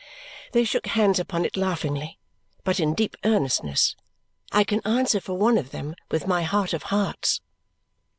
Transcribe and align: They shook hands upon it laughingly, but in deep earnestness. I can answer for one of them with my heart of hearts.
They 0.53 0.63
shook 0.63 0.87
hands 0.87 1.19
upon 1.19 1.45
it 1.45 1.55
laughingly, 1.55 2.17
but 2.63 2.79
in 2.79 2.95
deep 2.95 3.15
earnestness. 3.23 3.95
I 4.51 4.63
can 4.63 4.81
answer 4.83 5.21
for 5.21 5.37
one 5.37 5.59
of 5.59 5.69
them 5.69 5.93
with 6.09 6.25
my 6.25 6.41
heart 6.41 6.73
of 6.73 6.81
hearts. 6.89 7.39